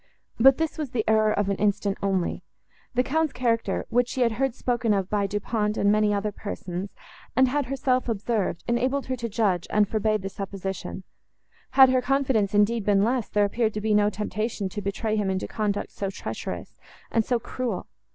[0.39, 2.41] But this was the error of an instant, only;
[2.95, 6.31] the Count's character, which she had heard spoken of by Du Pont and many other
[6.31, 6.95] persons,
[7.35, 11.03] and had herself observed, enabled her to judge, and forbade the supposition;
[11.73, 15.29] had her confidence, indeed, been less, there appeared to be no temptation to betray him
[15.29, 16.79] into conduct so treacherous,
[17.11, 17.85] and so cruel.